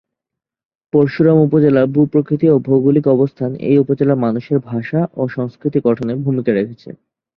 পরশুরাম 0.93 1.37
উপজেলার 1.37 1.87
ভূ-প্রকৃতি 1.87 2.47
ও 2.49 2.59
ভৌগোলিক 2.59 3.05
অবস্থান 3.07 3.51
এই 3.61 3.77
উপজেলার 3.77 4.17
মানুষের 4.17 4.59
ভাষা 4.65 5.01
ও 5.15 5.23
সংস্কৃতি 5.27 5.79
গঠনে 5.87 6.13
ভূমিকা 6.25 6.51
রেখেছে। 6.53 6.89